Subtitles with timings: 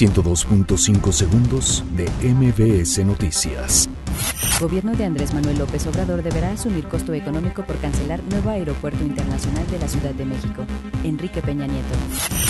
[0.00, 3.86] 102.5 segundos de MBS Noticias.
[4.58, 9.66] Gobierno de Andrés Manuel López Obrador deberá asumir costo económico por cancelar nuevo aeropuerto internacional
[9.70, 10.64] de la Ciudad de México.
[11.04, 11.94] Enrique Peña Nieto.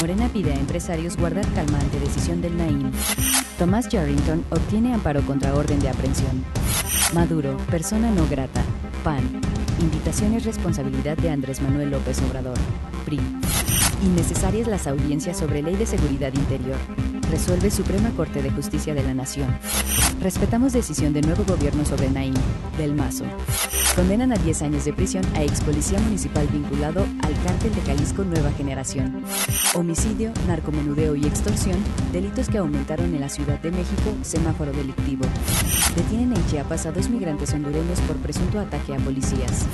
[0.00, 2.92] Morena pide a empresarios guardar calma ante decisión del Naim.
[3.58, 6.44] Tomás Yarrington obtiene amparo contra orden de aprehensión.
[7.14, 8.62] Maduro, persona no grata.
[9.02, 9.40] PAN.
[9.80, 12.58] Invitación es responsabilidad de Andrés Manuel López Obrador.
[13.04, 13.18] PRI.
[14.02, 16.78] Innecesarias las audiencias sobre ley de seguridad interior.
[17.30, 19.48] Resuelve Suprema Corte de Justicia de la Nación.
[20.22, 22.34] Respetamos decisión de nuevo gobierno sobre Naim,
[22.78, 23.24] del Mazo.
[23.94, 28.24] Condenan a 10 años de prisión a ex policía municipal vinculado al cártel de Jalisco
[28.24, 29.22] Nueva Generación.
[29.74, 31.76] Homicidio, narcomenudeo y extorsión,
[32.12, 35.24] delitos que aumentaron en la Ciudad de México, semáforo delictivo.
[35.94, 39.66] Detienen en Chiapas a dos migrantes hondureños por presunto ataque a policías.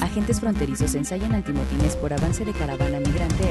[0.00, 3.50] Agentes fronterizos ensayan antimotines por avance de caravana migrante a